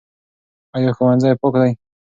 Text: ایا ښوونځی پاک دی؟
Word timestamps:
ایا 0.75 0.91
ښوونځی 0.97 1.35
پاک 1.41 1.53
دی؟ 1.61 1.71